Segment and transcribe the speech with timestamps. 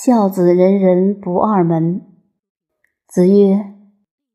[0.00, 2.02] 孝子人人不二门。
[3.08, 3.74] 子曰：“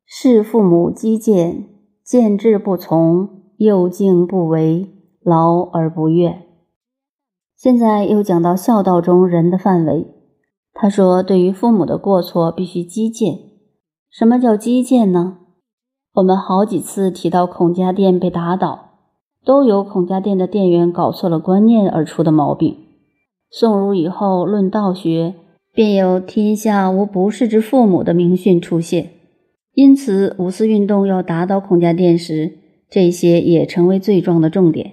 [0.04, 1.64] 事父母积谏，
[2.04, 4.90] 见志不从，幼敬不为，
[5.22, 6.42] 劳而不怨。”
[7.56, 10.06] 现在又讲到孝道中人的范围。
[10.74, 13.38] 他说：“对于父母的过错，必须积谏。
[14.10, 15.38] 什么叫积谏呢？
[16.16, 18.90] 我们好几次提到孔家店被打倒，
[19.42, 22.76] 都由孔家店的店员搞错了观念而出的毛病。
[23.50, 25.36] 宋儒以后论道学。”
[25.74, 29.10] 便有“天下无不是之父母”的名训出现，
[29.72, 34.92] 因此五四运动要打倒孔家店时，这些也成为罪状的重点。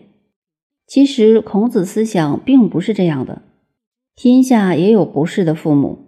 [0.88, 3.44] 其实孔子思想并不是这样的，
[4.16, 6.00] 天下也有不是的父母，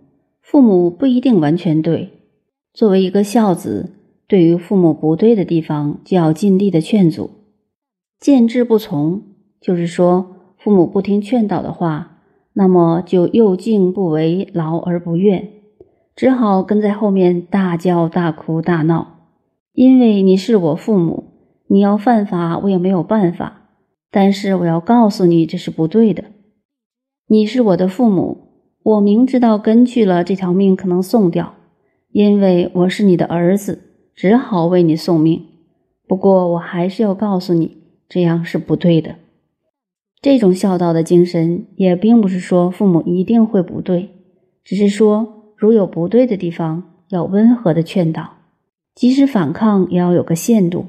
[0.42, 2.10] 父母不一定完全对。
[2.74, 3.92] 作为一个孝子，
[4.28, 7.30] 对于父母不对的地方，就要尽力的劝阻。
[8.20, 9.22] 见志不从，
[9.62, 12.13] 就是说父母不听劝导的话。
[12.54, 15.50] 那么就又敬不为，劳而不怨，
[16.16, 19.08] 只好跟在后面大叫大哭大闹。
[19.74, 21.24] 因为你是我父母，
[21.68, 23.70] 你要犯法我也没有办法，
[24.12, 26.26] 但是我要告诉你这是不对的。
[27.28, 28.38] 你是我的父母，
[28.84, 31.56] 我明知道跟去了这条命可能送掉，
[32.12, 33.82] 因为我是你的儿子，
[34.14, 35.44] 只好为你送命。
[36.08, 39.16] 不过我还是要告诉你，这样是不对的。
[40.24, 44.12] 这种孝道的精神，也并不是说父母一定会不对，
[44.64, 48.36] 只是说如有不对的地方，要温和的劝导，
[48.96, 50.86] 即使反抗也要有个限度。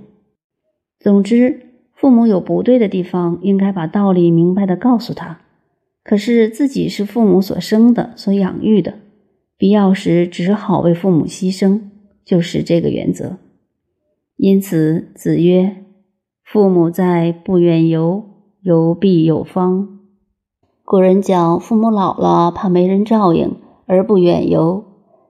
[1.00, 5.40] 总之，父母有不对的地方，应该把道理明白的告诉他。
[6.04, 8.94] 可是自己是父母所生的、所养育的，
[9.58, 11.80] 必要时只好为父母牺牲，
[12.24, 13.38] 就是这个原则。
[14.36, 15.84] 因此，子曰
[16.46, 18.30] ：“父母在，不远游。”
[18.64, 19.98] 有必有方。
[20.86, 24.84] 古人讲，父母老了，怕没人照应，而不远游。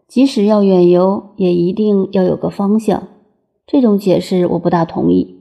[0.07, 3.09] 即使要远游，也一定要有个方向。
[3.67, 5.41] 这种解释我不大同意。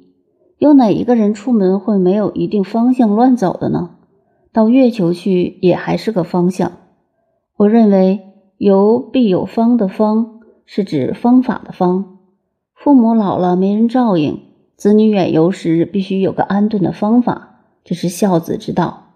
[0.57, 3.91] 有哪一个人出门会没有一定方向乱走的呢？
[4.51, 6.72] 到月球去也还是个方向。
[7.57, 8.22] 我认为
[8.57, 12.18] “游必有方”的“方”是指方法的“方”。
[12.73, 14.39] 父母老了没人照应，
[14.75, 17.51] 子女远游时必须有个安顿的方法。
[17.83, 19.07] 这是孝子之道，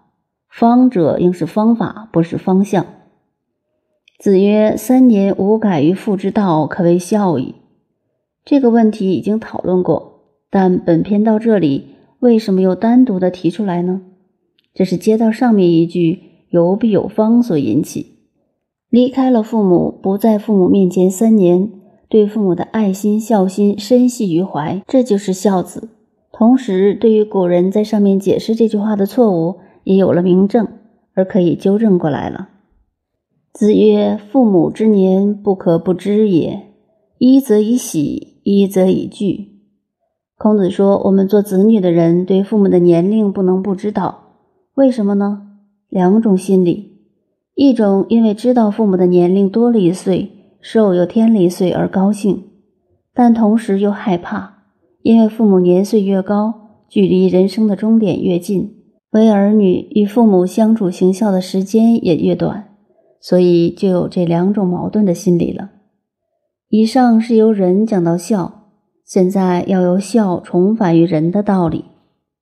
[0.48, 2.84] 方者应是方法，不是方向。
[4.18, 7.54] 子曰：“三年无改于父之道，可谓孝矣。”
[8.44, 14.02] 这个问题已经讨论过，但本篇到这里，为什么又单独的提出来呢？
[14.74, 18.18] 这是接到上面一句“有必有方”所引起。
[18.90, 21.70] 离开了父母，不在父母面前三年，
[22.08, 25.90] 对父母的爱心、孝心深系于怀，这就是孝子。
[26.38, 30.68] 同时，对于古人在上面解释这句话的错误，也有了明证，
[31.14, 32.50] 而可以纠正过来了。
[33.52, 36.68] 子曰：“父母之年，不可不知也。
[37.18, 39.58] 一则以喜，一则以惧。”
[40.38, 44.36] 孔子说，我们做子女的人，对父母的年龄不能不知道。
[44.74, 45.42] 为什么呢？
[45.88, 47.00] 两种心理：
[47.56, 52.44] 一种因为知道父母的年龄多了一岁，寿又添了一岁而高兴，
[53.12, 54.57] 但同时又害怕。
[55.08, 56.52] 因为父母年岁越高，
[56.86, 58.74] 距离人生的终点越近，
[59.12, 62.68] 为儿女与父母相处行孝的时间也越短，
[63.18, 65.70] 所以就有这两种矛盾的心理了。
[66.68, 68.64] 以上是由人讲到孝，
[69.02, 71.86] 现在要由孝重返于人的道理。